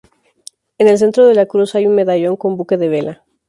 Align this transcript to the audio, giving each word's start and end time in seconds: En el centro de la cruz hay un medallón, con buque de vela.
En 0.79 0.87
el 0.87 0.97
centro 0.97 1.27
de 1.27 1.35
la 1.35 1.45
cruz 1.45 1.75
hay 1.75 1.85
un 1.85 1.93
medallón, 1.93 2.35
con 2.35 2.57
buque 2.57 2.75
de 2.75 2.89
vela. 2.89 3.23